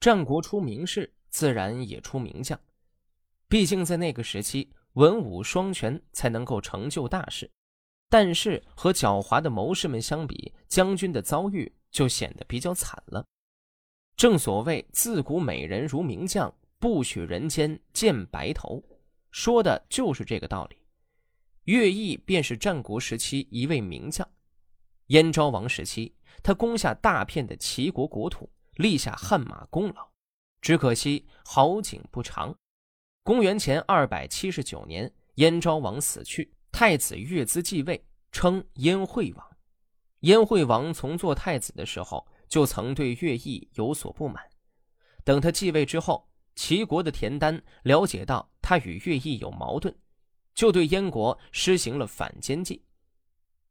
[0.00, 2.58] 战国出名士，自然也出名将。
[3.48, 7.50] 毕竟在那个时期，文武双全才能够成就大事。
[8.10, 13.24] 但是和狡猾的谋士们相比，将军的遭遇就显得比较惨了。
[14.16, 18.82] 正所谓“自古美人如名将，不许人间见白头”，
[19.30, 20.76] 说的就是这个道理。
[21.64, 24.26] 乐毅便是战国时期一位名将。
[25.08, 28.48] 燕昭王时期，他攻下大片的齐国国土，
[28.78, 30.08] 立下汗马功劳。
[30.60, 32.56] 只可惜好景不长。
[33.22, 36.52] 公元前二百七十九年，燕昭王死去。
[36.72, 39.56] 太子乐兹继位，称燕惠王。
[40.20, 44.42] 燕惠王从做太子的时候，就曾对乐毅有所不满。
[45.24, 49.94] 等他继位之后，齐国的田丹了解到他与乐毅有矛盾，
[50.54, 52.84] 就对燕国施行了反间计。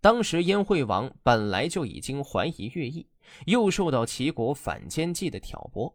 [0.00, 3.06] 当时燕惠王本来就已经怀疑乐毅，
[3.46, 5.94] 又受到齐国反间计的挑拨，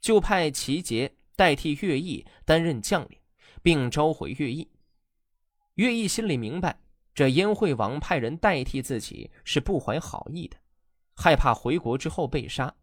[0.00, 3.18] 就派齐杰代替乐毅担任将领，
[3.62, 4.68] 并召回乐毅。
[5.74, 6.78] 乐毅心里明白，
[7.14, 10.56] 这燕惠王派人代替自己是不怀好意的，
[11.14, 12.74] 害怕回国之后被杀，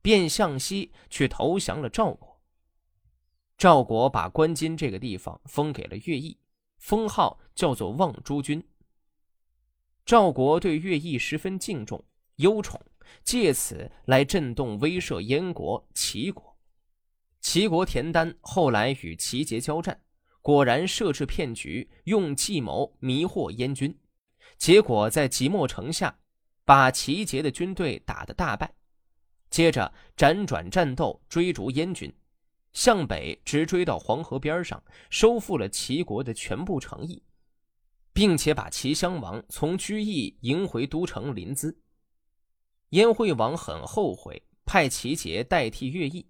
[0.00, 2.40] 便向西去投降了赵国。
[3.56, 6.38] 赵国把关津这个地方封给了乐毅，
[6.76, 8.64] 封号叫做望诸君。
[10.06, 12.02] 赵国对乐毅十分敬重、
[12.36, 12.80] 忧宠，
[13.24, 16.56] 借此来震动、威慑燕国、齐国。
[17.40, 20.00] 齐国田丹后来与齐杰交战。
[20.40, 23.94] 果然设置骗局，用计谋迷惑燕军，
[24.56, 26.18] 结果在即墨城下，
[26.64, 28.72] 把齐杰的军队打得大败。
[29.50, 32.10] 接着辗转战斗，追逐燕军，
[32.72, 37.22] 向北直追到黄河边上，收复了齐国的全部城邑，
[38.14, 41.74] 并且把齐襄王从居邑迎回都城临淄。
[42.90, 46.26] 燕惠王很后悔，派齐杰代替乐毅。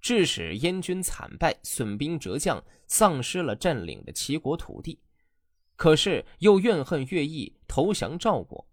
[0.00, 4.98] 致使燕军惨败，损兵折将，丧失了占领的齐国土地。
[5.76, 8.66] 可是又怨恨乐毅投降赵国，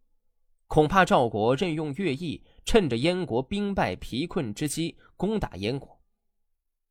[0.67, 6.01] 恐怕赵国任用乐毅，趁着燕国兵败疲困之机攻打燕国。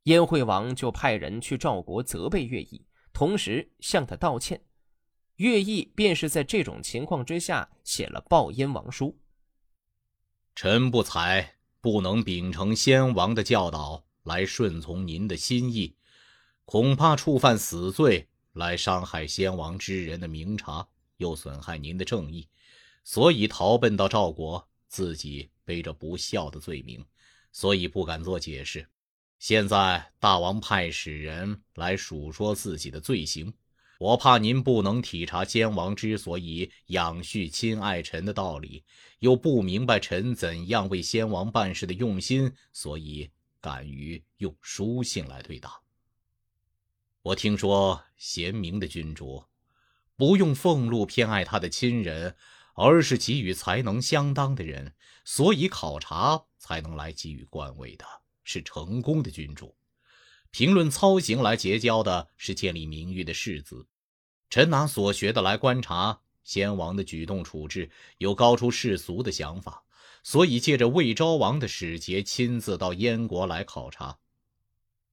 [0.02, 4.60] 燕惠王就派人去赵国责备乐毅，同时向他道歉。
[5.36, 9.18] 乐毅便是在这种情况之下写了报燕王书
[10.56, 15.94] ：“臣不才，不能秉承先王的教导。”来顺从您的心意，
[16.64, 22.48] 恐怕触犯死罪，来伤害先王之人的明察，又损害您的正义，
[23.04, 27.06] 所以逃奔到赵国，自己背着不孝的罪名，
[27.52, 28.84] 所以不敢做解释。
[29.38, 33.54] 现在大王派使人来数说自己的罪行，
[33.98, 38.84] 我怕您不能体察先王之所以养恤亲爱臣的道理，
[39.18, 43.30] 又不明白臣怎样为先王办事的用心，所以。
[43.58, 45.80] 敢于用书信来对答。
[47.22, 49.44] 我听说贤明的君主，
[50.14, 52.36] 不用俸禄偏爱他的亲人，
[52.76, 58.04] 而是给予才能相当的人，所以考察才能来给予官位的，
[58.44, 59.74] 是成功的君主。
[60.56, 63.86] 评论操行来结交的，是建立名誉的士子。
[64.48, 69.84] 臣拿所学的来观察先王的举动处置，有高出世俗的想法。
[70.22, 74.16] 所以，借着魏昭王的使节亲自到燕国来考察，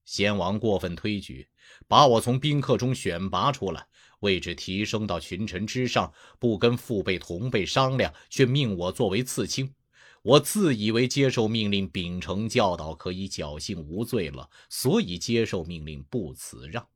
[0.06, 1.46] 先王过分推举，
[1.86, 3.86] 把我从宾客中选拔出来，
[4.20, 9.74] 位置提升到群臣之上，不跟父辈同辈商量，却命我作为次卿。
[10.24, 16.88] 我自以为接受命令、秉承教导可以侥幸无罪了，所以接受命令不辞让。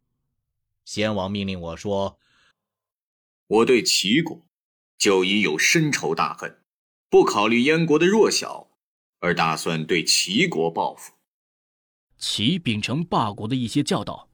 [0.86, 2.18] 先王命令我说
[3.46, 4.46] ：“我对齐国
[4.96, 6.64] 就已有深仇大恨。”
[7.10, 8.70] 不考虑燕国的弱小，
[9.18, 11.12] 而打算对齐国报复。
[12.16, 14.30] 齐秉承霸国的一些教导，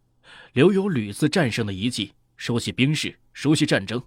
[0.52, 4.00] 留有屡次战胜的遗迹，熟悉兵事，熟悉战争。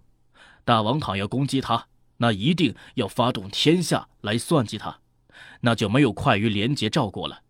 [0.64, 5.00] 大王倘要攻击他，那一定要发动天下来算计他，
[5.62, 7.44] 那就没有快于连结赵国了。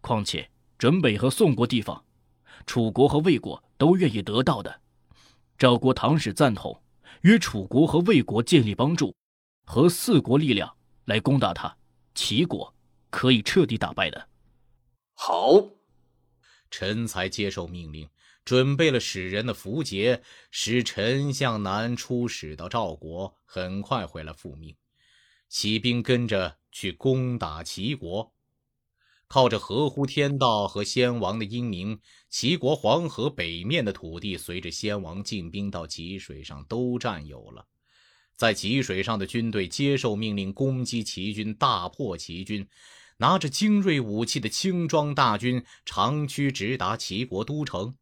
[0.00, 2.04] 况且准北和宋国地方，
[2.66, 4.80] 楚国和魏国都愿意得到的。
[5.58, 6.82] 赵国唐使赞同，
[7.22, 9.14] 约楚国和魏国建立帮助。
[9.64, 11.74] 和四国力量来攻打他，
[12.14, 12.74] 齐国
[13.10, 14.28] 可以彻底打败的。
[15.14, 15.54] 好，
[16.68, 18.08] 臣才接受命令，
[18.44, 24.74] 准备了使人的符节，使臣向南出使到赵国，很快回来复命，
[25.48, 28.32] 起兵跟着去攻打齐国。
[29.28, 31.98] 靠着合乎天道和先王的英明，
[32.28, 37.66] 齐国黄河北面的土地，随着先王进兵到济水上都占有了。
[38.34, 42.68] 在济水上的军队接受命令攻击齐军，大破齐军，
[43.18, 47.94] 拿着精锐武器的轻装大军长驱直达齐国都城。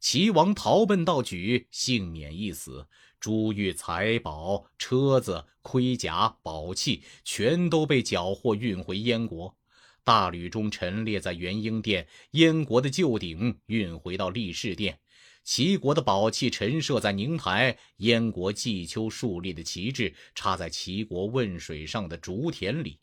[0.00, 2.86] 齐王逃奔到莒，幸免一死。
[3.18, 9.56] 珠玉财宝、车子、盔甲、宝器，全都被缴获运回燕国。
[10.04, 15.00] 大吕中陈列在元英殿，燕国的旧鼎运回到立士殿，
[15.42, 22.98] 齐国的宝器陈设在宁台，燕国季秋树立的旗帜插在齐国汶水上的竹田里。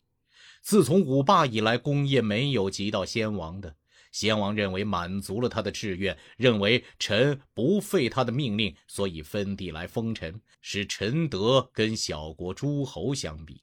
[0.60, 3.74] 自从五霸以来，功业没有及到先王的。
[4.12, 13.62] 先王认为满足了他的志愿，认为臣不废他的命令，所以分地来封臣，使臣德跟小国诸侯相比。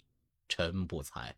[0.49, 1.37] 臣不才，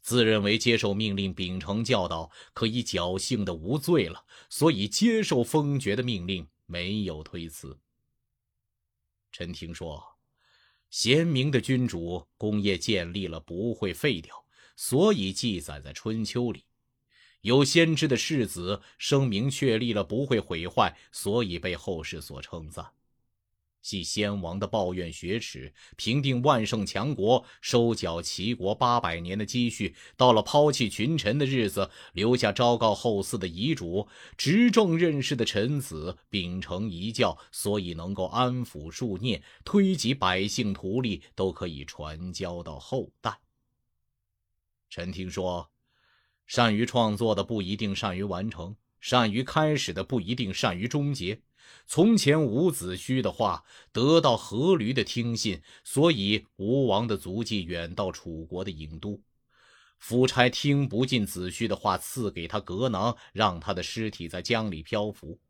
[0.00, 7.78] 自认为接受命令、秉承教导可以侥幸的无罪了，所以接受封爵的命令，没有推辞。
[9.30, 10.02] 臣听说，
[10.88, 16.64] 贤明的君主功业建立了不会废掉，所以记载在春秋里。
[17.42, 22.92] 有先知的世子声明确立了不会毁坏，所以被后世所称赞。
[23.82, 34.08] 系先王的抱怨雪耻，平定万圣强国，收缴齐国八百年的积蓄，到了抛弃群臣的日子，留下昭告后嗣的遗嘱。
[34.36, 43.38] 执政任事的臣子秉承遗教，所以能够安抚庶孽，推及百姓图利，都可以传交到后代。
[44.90, 45.70] 臣听说。
[46.46, 51.40] 善于创作的不一定善于完成，善于开始的不一定善于终结。
[51.86, 59.20] 从前伍子胥的话得到阖闾的听信，所以吴王的足迹远到楚国的郢都。
[59.98, 65.40] 夫差听不进子胥的话，赐给他革囊，让他的尸体在江里漂浮。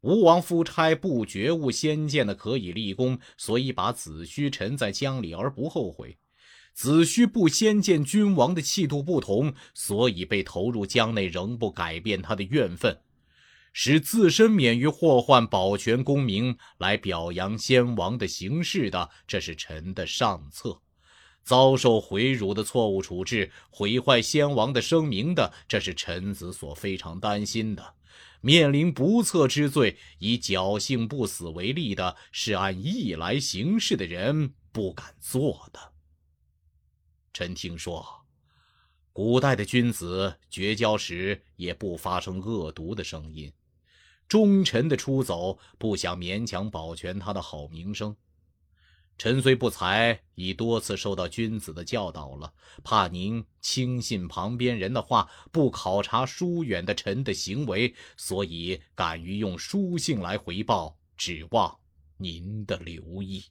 [0.00, 6.18] 吴王夫差不觉悟先见的可以立功，所以把子胥沉在江里而不后悔。
[6.76, 13.00] 子虚不先见君王的气度不同，所以被投入江内，仍不改变他的怨愤，
[13.72, 20.82] 使自身免于祸患，保全功名，来表扬先王的行事的，这是臣的上策；
[21.42, 27.94] 遭受毁辱的错误处置，毁坏先王的声名的，这是臣子所非常担心的。
[28.42, 35.95] 面临不测之罪，以侥幸不死为例的，是按义来行事的人不敢做的。
[37.36, 38.24] 臣听说，
[39.12, 43.52] 古代的君子绝交时也不发生恶毒的声音。
[44.26, 48.16] 忠臣的出走，不想勉强保全他的好名声。
[49.18, 61.78] 臣虽不才，已多次受到君子的教导了，怕您轻信旁边人的话，不考察疏远的臣的行为，所以敢于用书信来回报，指望
[62.16, 63.44] 您的留意。